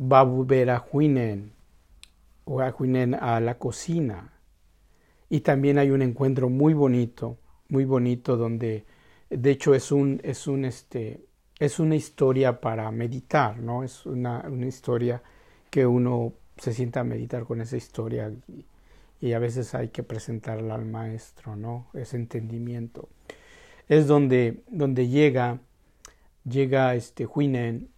[0.00, 1.52] va a volver a Huinen,
[2.44, 4.32] o a Huinen a la cocina.
[5.28, 8.84] Y también hay un encuentro muy bonito, muy bonito donde
[9.30, 11.26] de hecho, es un, es un, este,
[11.58, 13.82] es una historia para meditar, ¿no?
[13.82, 15.22] Es una, una historia
[15.70, 18.32] que uno se sienta a meditar con esa historia
[19.20, 21.88] y, a veces hay que presentarla al maestro, ¿no?
[21.94, 23.08] Ese entendimiento.
[23.88, 25.58] Es donde, donde llega,
[26.44, 27.88] llega este Huinen,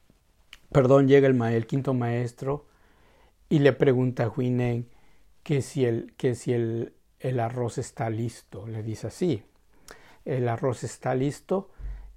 [0.73, 2.67] perdón, llega el, el quinto maestro
[3.51, 4.89] y le pregunta a Huinen
[5.43, 8.67] que si el, que si el, el arroz está listo.
[8.67, 9.43] Le dice así,
[10.25, 11.71] el arroz está listo.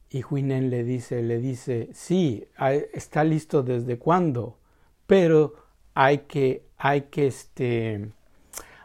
[0.10, 2.46] Y Huinen le dice, le dice, sí,
[2.94, 4.58] está listo desde cuándo,
[5.08, 5.56] pero
[5.94, 8.12] hay que, hay que, este,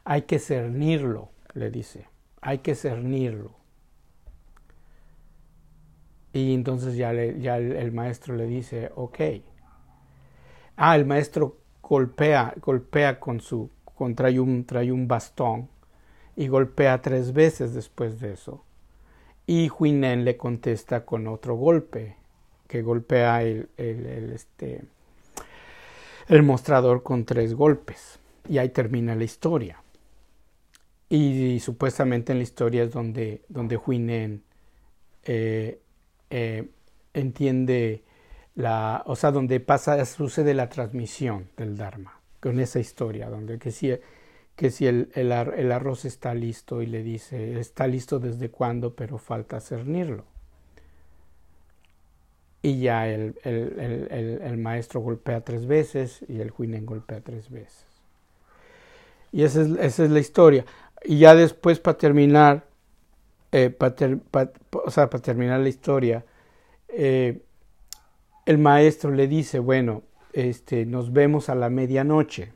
[0.05, 2.07] hay que cernirlo, le dice,
[2.41, 3.57] hay que cernirlo.
[6.37, 9.21] Y entonces ya, ya el, maestro le dice, ok.
[10.77, 15.71] Ah, el maestro golpea, golpea con su, con, trae, un, trae un bastón
[16.37, 18.66] y golpea tres veces después de eso.
[19.47, 22.17] Y Huinen le contesta con otro golpe,
[22.67, 24.83] que golpea el, el, este,
[26.29, 28.19] el mostrador con tres golpes.
[28.49, 29.83] Y ahí termina la historia.
[31.09, 34.43] Y, supuestamente en la historia es donde, donde Huinen
[35.25, 35.81] eh,
[36.31, 36.69] eh,
[37.15, 38.03] entiende
[38.57, 43.71] la, o sea, donde pasa, sucede la transmisión del Dharma, con esa historia, donde que
[43.71, 43.97] si
[44.57, 48.95] que si el, el, el, arroz está listo y le dice, está listo desde cuándo,
[48.95, 50.25] pero falta cernirlo.
[52.63, 57.85] Y ya el, el, maestro golpea tres veces y el Huinen golpea tres veces.
[59.31, 60.65] Y esa es, esa es la historia.
[61.05, 62.67] Y ya después, para terminar,
[63.53, 63.95] eh, para,
[64.73, 66.25] o sea, para terminar la historia,
[66.89, 67.43] eh,
[68.47, 72.56] el maestro le dice, bueno, este, nos vemos a la medianoche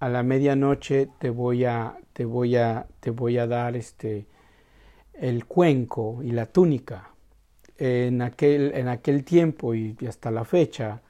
[0.00, 4.26] a la medianoche te voy a, te voy a, te voy a dar este,
[5.14, 7.10] el cuenco y la túnica.
[7.78, 11.00] En aquel, en aquel tiempo y hasta la fecha,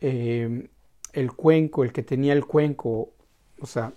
[0.00, 0.68] eh,
[1.12, 3.10] el cuenco, el que tenía el cuenco,
[3.60, 3.92] o sea,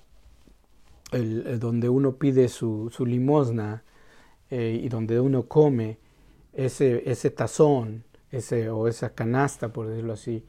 [1.11, 3.83] el, donde uno pide su, su limosna
[4.49, 5.97] eh, y donde uno come,
[6.53, 10.45] ese, ese tazón ese, o esa canasta, por decirlo así,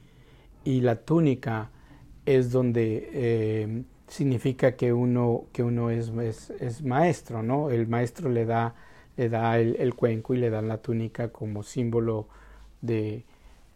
[0.65, 1.71] y la túnica
[2.27, 6.11] es donde eh, significa que uno, que uno es,
[6.61, 7.71] es, maestro, ¿no?
[7.71, 8.75] El maestro le da,
[9.17, 12.29] le da el, cuenco y le da la túnica como símbolo
[12.83, 13.25] de,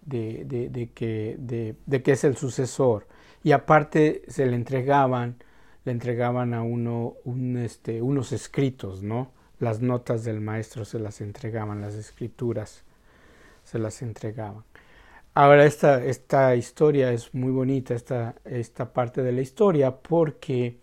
[0.02, 3.06] de, que, de, que es el sucesor.
[3.42, 5.36] Y aparte se le entregaban,
[5.84, 9.32] le entregaban a uno un, este, unos escritos, ¿no?
[9.60, 12.84] Las notas del maestro se las entregaban, las escrituras
[13.64, 14.64] se las entregaban.
[15.34, 20.78] Ahora esta, esta historia es muy bonita, esta, esta parte de la historia, porque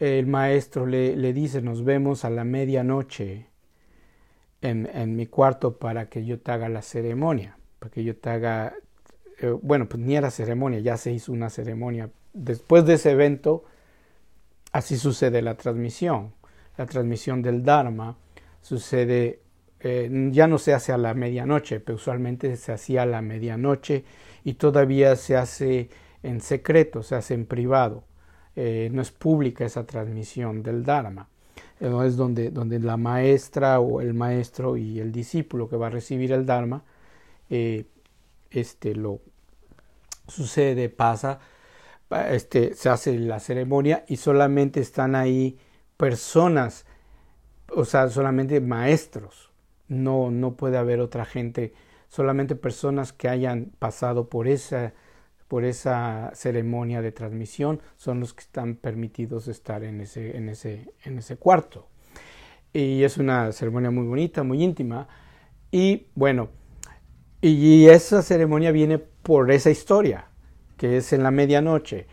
[0.00, 3.46] el maestro le, le dice, nos vemos a la medianoche
[4.60, 8.30] en, en, mi cuarto para que yo te haga la ceremonia, para que yo te
[8.30, 8.74] haga,
[9.38, 12.10] eh, bueno, pues ni era ceremonia, ya se hizo una ceremonia.
[12.32, 13.64] Después de ese evento,
[14.72, 16.32] así sucede la transmisión.
[16.76, 18.16] La transmisión del Dharma
[18.62, 19.40] sucede
[19.80, 24.04] eh, ya no se hace a la medianoche, pero usualmente se hacía a la medianoche
[24.44, 25.88] y todavía se hace
[26.22, 28.04] en secreto, se hace en privado.
[28.56, 31.28] Eh, no es pública esa transmisión del Dharma.
[31.80, 35.90] No es donde, donde la maestra o el maestro y el discípulo que va a
[35.90, 36.82] recibir el Dharma,
[37.48, 37.86] eh,
[38.50, 39.20] este lo
[40.28, 41.40] sucede, pasa,
[42.30, 45.58] este, se hace la ceremonia y solamente están ahí
[45.96, 46.86] personas,
[47.74, 49.49] o sea, solamente maestros,
[49.90, 51.74] no, no puede haber otra gente,
[52.08, 54.94] solamente personas que hayan pasado por esa,
[55.48, 60.92] por esa ceremonia de transmisión son los que están permitidos estar en ese, en ese,
[61.04, 61.88] en ese cuarto.
[62.72, 65.08] Y es una ceremonia muy bonita, muy íntima.
[65.72, 66.50] Y bueno,
[67.40, 70.28] y esa ceremonia viene por esa historia,
[70.76, 72.06] que es en la medianoche.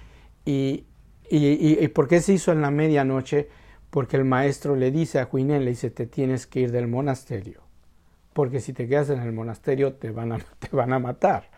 [0.46, 0.86] Y,
[1.30, 3.50] y, y, ¿por qué se hizo en la medianoche?
[3.92, 7.67] Porque el maestro le dice a Juinén, le dice, te tienes que ir del monasterio
[8.38, 11.50] porque si te quedas en el monasterio te van a, te van a matar.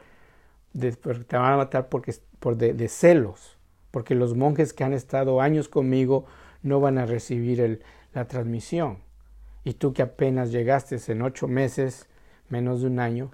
[0.71, 3.57] te van a matar porque, por de, celos,
[3.91, 6.25] porque los monjes que han estado años conmigo
[6.63, 7.81] no van a recibir
[8.13, 8.99] la transmisión.
[9.65, 12.07] Y tú que apenas llegaste en ocho meses,
[12.47, 13.29] menos de un año,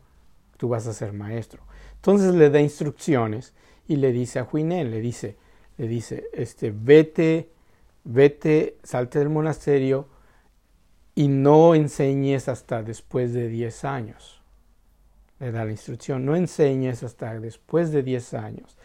[0.57, 1.61] tú vas a ser maestro.
[1.97, 3.53] Entonces le da instrucciones
[3.87, 5.37] y le dice a Juinén, le dice,
[5.77, 7.51] le dice, este, vete,
[8.05, 10.07] vete, salte del monasterio,
[11.15, 14.41] y no enseñes hasta después de 10 años.
[15.39, 18.77] Le da la instrucción, no enseñes hasta después de 10 años.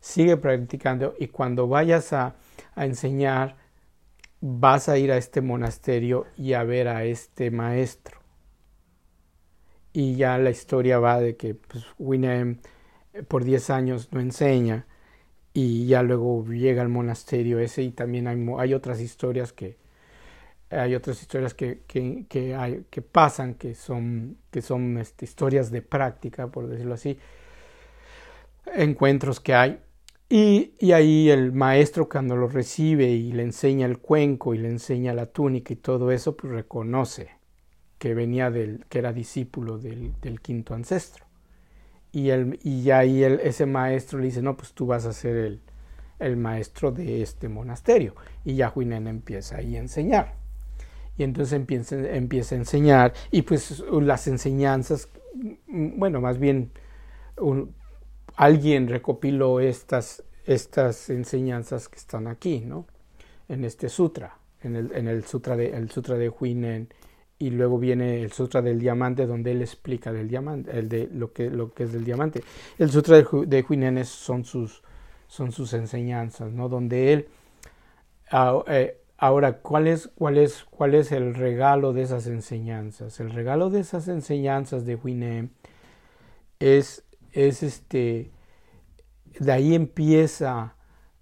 [0.00, 2.36] Sigue practicando y cuando vayas a,
[2.76, 3.56] enseñar,
[4.40, 8.18] vas a ir a este monasterio y a ver a este maestro.
[9.92, 12.58] Y ya la historia va de que pues, Winem
[13.14, 14.86] eh, por 10 años no enseña
[15.54, 19.76] y ya luego llega al monasterio ese y también hay, hay otras historias que,
[20.70, 25.70] hay otras historias que, que, que, hay, que pasan, que son, que son este, historias
[25.70, 27.18] de práctica, por decirlo así,
[28.74, 29.80] encuentros que hay.
[30.28, 34.68] Y, y, ahí el maestro cuando lo recibe y le enseña el cuenco y le
[34.68, 37.30] enseña la túnica y todo eso, pues reconoce
[37.98, 41.24] que venía del, que era discípulo del, del quinto ancestro.
[42.12, 45.36] Y, el, y ahí el, ese maestro le dice, no, pues tú vas a ser
[45.36, 45.60] el,
[46.18, 48.14] el maestro de este monasterio.
[48.44, 50.37] Y ya Huinen empieza ahí a enseñar
[51.18, 55.08] y entonces empieza, empieza a enseñar y pues las enseñanzas,
[55.66, 56.70] bueno, más bien
[58.36, 62.86] alguien recopiló estas, estas enseñanzas que están aquí, ¿no?
[63.48, 66.88] En este sutra, en el, en el sutra de el sutra de Huinen
[67.38, 71.32] y luego viene el sutra del diamante donde él explica del diamante, el de lo
[71.32, 72.42] que lo que es del diamante.
[72.78, 74.82] El sutra de, de Huinen son sus
[75.26, 76.68] son sus enseñanzas, ¿no?
[76.68, 77.28] Donde él
[78.30, 83.18] ah, eh, Ahora, ¿cuál es, cuál, es, ¿cuál es el regalo de esas enseñanzas?
[83.18, 85.50] El regalo de esas enseñanzas de Huinem
[86.60, 88.30] es, es este,
[89.40, 90.76] de ahí empieza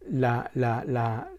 [0.06, 1.30] la, la, la,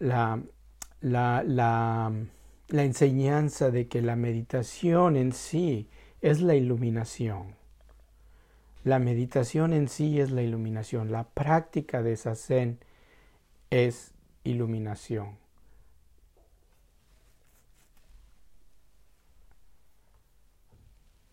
[2.68, 5.88] la enseñanza de que la meditación en sí
[6.20, 7.54] es la iluminación.
[8.82, 11.12] La meditación en sí es la iluminación.
[11.12, 12.80] La práctica de esa zen
[13.70, 15.38] es iluminación.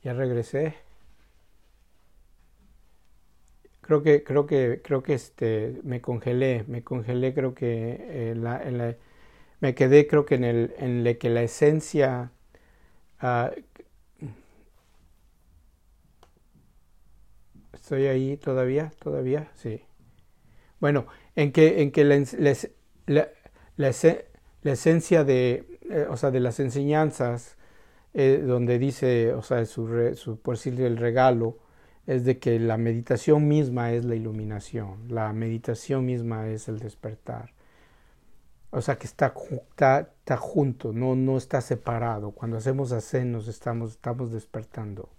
[0.06, 0.76] Ya regresé.
[3.82, 7.98] creo que creo que creo que este me congelé me congelé creo que
[8.32, 8.96] eh, la, en la,
[9.62, 12.32] me quedé creo que en el en le que la esencia
[13.24, 13.50] uh,
[17.74, 19.82] estoy ahí todavía todavía sí.
[20.80, 23.30] Bueno en que en que la, la,
[23.78, 23.92] la,
[24.64, 27.58] la esencia de eh, o sea de las enseñanzas
[28.16, 31.58] eh, donde dice o sea su, por decirle el regalo
[32.08, 37.52] es de que la meditación misma es la iluminación, la meditación misma es el despertar.
[38.72, 39.34] O sea que está,
[39.70, 42.32] está, junto, no, no está separado.
[42.32, 45.10] Cuando hacemos nos estamos, estamos despertando.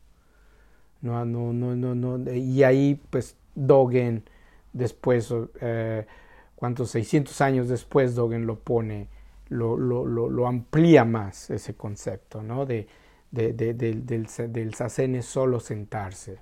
[1.01, 2.33] No, no, no, no, no.
[2.33, 4.25] Y ahí pues Dogen
[4.73, 6.07] después, eh,
[6.55, 6.91] ¿cuántos?
[6.91, 9.09] 600 años después Dogen lo pone,
[9.49, 12.67] lo, lo, lo, amplía más ese concepto, ¿no?
[12.67, 12.87] De,
[13.31, 14.75] de, de, del, del,
[15.15, 16.39] es solo sentarse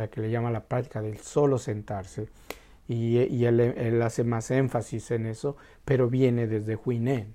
[0.00, 2.28] la que le llama la práctica del solo sentarse,
[2.88, 7.34] y, y él, hace más énfasis en eso, pero viene desde Huinen.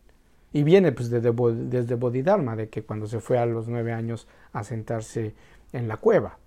[0.52, 4.28] Y viene pues desde, desde Bodhidharma, de que cuando se fue a los nueve años
[4.52, 5.34] a sentarse
[5.74, 6.40] en la cueva.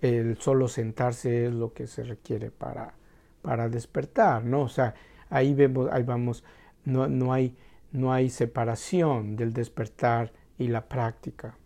[0.00, 2.94] El solo sentarse es lo que se requiere para,
[3.42, 4.62] para despertar, ¿no?
[4.62, 4.94] O sea,
[5.28, 6.42] ahí vemos, ahí vamos,
[6.84, 7.54] no, no, hay,
[7.92, 11.56] no hay separación del despertar y la práctica.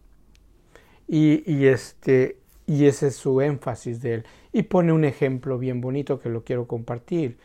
[1.06, 4.24] Y, este, y ese es su énfasis de él.
[4.52, 7.38] Y pone un ejemplo bien bonito que lo quiero compartir.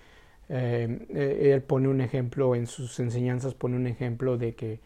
[0.47, 4.79] Eh, eh, él pone un ejemplo en sus enseñanzas, pone un ejemplo de que,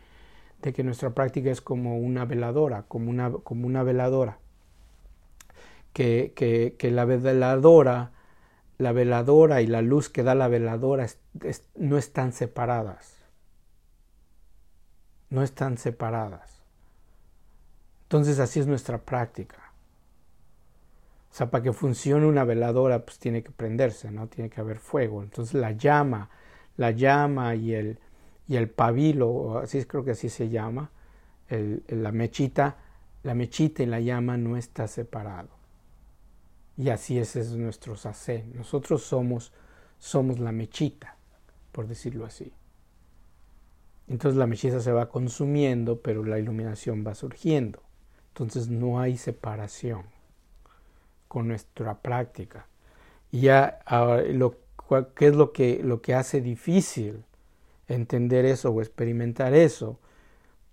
[0.61, 4.39] de que nuestra práctica es como una veladora, como una, como una veladora.
[5.93, 8.13] Que, que la veladora,
[8.79, 11.05] la veladora y la luz que da la veladora
[11.75, 13.12] no están separadas.
[15.33, 16.61] No están separadas.
[18.03, 19.71] Entonces así es nuestra práctica.
[21.31, 24.27] O sea, para que funcione una veladora, pues tiene que prenderse, ¿no?
[24.27, 25.23] Tiene que haber fuego.
[25.23, 26.29] Entonces la llama,
[26.77, 27.97] la llama y el,
[28.47, 30.91] y el pabilo, así creo que así se llama,
[31.49, 32.77] la mechita,
[33.23, 35.49] la mechita y la llama no está separado.
[36.77, 38.45] Y así ese es nuestro sacé.
[38.53, 39.51] Nosotros somos,
[39.97, 41.17] somos la mechita,
[41.71, 42.53] por decirlo así.
[44.07, 47.81] Entonces la mechita se va consumiendo, pero la iluminación va surgiendo.
[48.29, 50.03] Entonces no hay separación
[51.27, 52.67] con nuestra práctica.
[53.31, 53.79] Y ya
[54.27, 54.57] lo,
[55.15, 57.23] ¿qué es lo que, lo que hace difícil
[57.87, 59.99] entender eso o experimentar eso?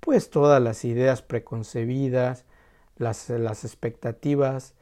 [0.00, 2.44] Pues todas las ideas preconcebidas,
[2.96, 4.74] las, las expectativas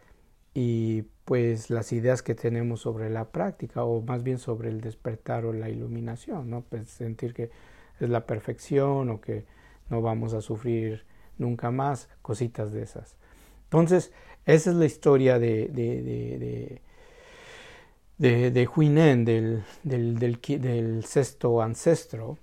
[0.54, 5.44] y pues las ideas que tenemos sobre la práctica o más bien sobre el despertar
[5.44, 6.62] o la iluminación, ¿no?
[6.62, 7.50] Pues sentir que
[8.00, 9.44] es la perfección o que
[9.88, 11.04] no vamos a sufrir
[11.38, 13.16] nunca más, cositas de esas.
[13.64, 14.12] Entonces,
[14.44, 16.82] esa es la historia de, de, de,
[18.18, 22.38] de, de Huinen, del, del, del, del, sexto ancestro,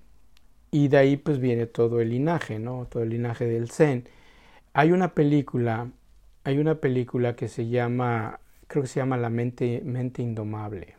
[0.72, 2.88] y de ahí pues viene todo el linaje, ¿no?
[2.90, 4.08] Todo el linaje del Zen.
[4.74, 5.90] Hay una película,
[6.44, 10.96] hay una película que se llama, creo que se llama La mente, mente indomable.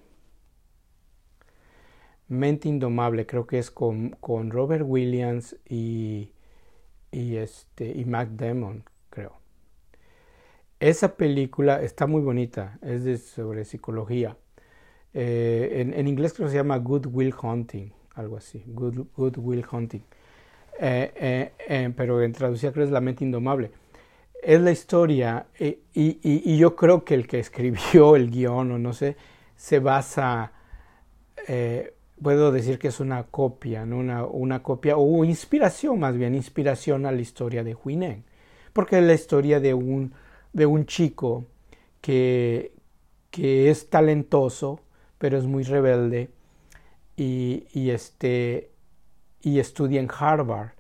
[2.29, 6.33] Mente indomable, creo que es con, con Robert Williams y,
[7.13, 9.39] y, este, y Mac Damon, creo.
[10.81, 14.37] Esa película está muy bonita, es de, sobre psicología.
[15.15, 19.39] Eh, en, en, inglés creo que se llama Good Will Hunting, algo así, Good, Good
[19.39, 20.03] Will Hunting.
[20.79, 23.71] Eh, eh, pero en traducción creo que es La mente indomable.
[24.43, 28.93] Es la historia, y, y, yo creo que el que escribió el guion, o no
[28.93, 29.17] sé,
[29.57, 30.53] se basa,
[32.23, 33.99] puedo decir que es una copia, ¿no?
[33.99, 38.25] una, una copia, o inspiración más bien, inspiración a la historia de Huinen,
[38.73, 40.15] porque es la historia de un
[40.53, 41.47] de un chico
[42.01, 42.73] que,
[43.31, 44.81] que es talentoso,
[45.19, 46.31] pero es muy rebelde
[47.17, 48.71] y, y, este,
[49.43, 50.71] y estudia en Harvard,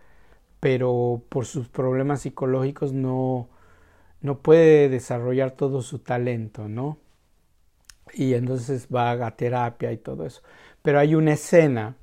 [0.60, 3.48] pero por sus problemas psicológicos no,
[4.22, 6.98] no puede desarrollar todo su talento, ¿no?
[8.14, 10.42] Y entonces va a terapia y todo eso.
[10.86, 11.96] Pero hay una escena,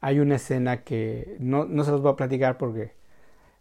[0.00, 2.90] hay una escena que no, no se los voy a platicar porque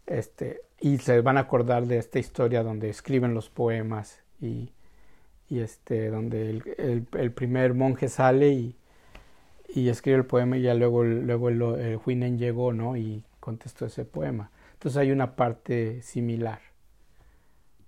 [0.08, 4.72] este, y se van a acordar de esta historia donde escriben los poemas y,
[5.48, 8.76] y este, donde el, el, primer monje sale y,
[9.76, 12.98] y, escribe el poema y ya luego, luego el, el Huinen llegó ¿no?
[12.98, 14.50] y contestó ese poema.
[14.74, 16.62] Entonces hay una parte similar.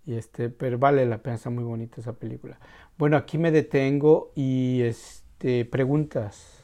[0.06, 2.60] Y este, pero vale la pena, está muy bonita esa película.
[2.96, 6.59] Bueno, aquí me detengo y este, preguntas.